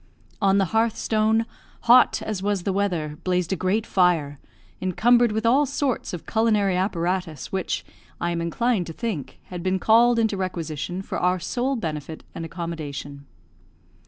On 0.41 0.57
the 0.57 0.65
hearth 0.73 0.97
stone, 0.97 1.45
hot 1.81 2.23
as 2.23 2.41
was 2.41 2.63
the 2.63 2.73
weather, 2.73 3.19
blazed 3.23 3.53
a 3.53 3.55
great 3.55 3.85
fire, 3.85 4.39
encumbered 4.81 5.31
with 5.31 5.45
all 5.45 5.67
sorts 5.67 6.11
of 6.11 6.25
culinary 6.25 6.75
apparatus, 6.75 7.51
which, 7.51 7.85
I 8.19 8.31
am 8.31 8.41
inclined 8.41 8.87
to 8.87 8.93
think, 8.93 9.37
had 9.51 9.61
been 9.61 9.77
called 9.77 10.17
into 10.17 10.37
requisition 10.37 11.03
for 11.03 11.19
our 11.19 11.37
sole 11.39 11.75
benefit 11.75 12.23
and 12.33 12.43
accommodation. 12.43 13.27